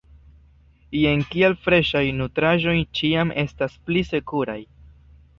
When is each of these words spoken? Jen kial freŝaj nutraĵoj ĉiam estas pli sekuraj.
Jen 0.99 1.19
kial 1.33 1.55
freŝaj 1.65 2.01
nutraĵoj 2.21 2.75
ĉiam 2.99 3.33
estas 3.43 3.75
pli 3.91 4.03
sekuraj. 4.09 4.57